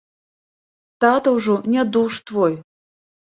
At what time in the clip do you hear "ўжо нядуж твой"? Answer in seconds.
1.35-2.53